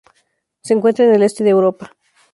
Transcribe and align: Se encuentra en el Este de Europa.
Se 0.63 0.73
encuentra 0.73 1.05
en 1.05 1.13
el 1.13 1.21
Este 1.21 1.43
de 1.43 1.51
Europa. 1.51 1.91